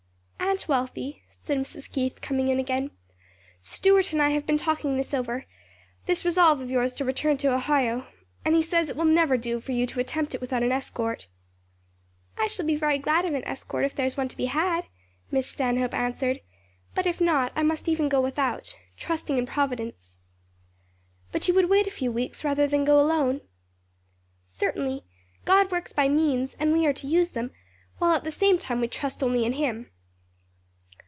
[0.51, 1.89] '""Aunt Wealthy," said Mrs.
[1.89, 2.91] Keith coming in again,
[3.61, 5.45] "Stuart and I have been talking this over
[6.07, 8.05] this resolve of yours to return to Ohio
[8.43, 11.29] and he says it will never do for you to attempt it without an escort."
[12.37, 14.87] "I shall be very glad of an escort, if there is one to be had,"
[15.31, 16.41] Miss Stanhope answered;
[16.95, 20.17] "but if not, I must even go without trusting in Providence."
[21.31, 23.39] "But you would wait a few weeks rather than go alone?"
[24.43, 25.05] "Certainly;
[25.45, 27.51] God works by means, and we are to use them,
[27.99, 29.89] while at the same time we trust only in him."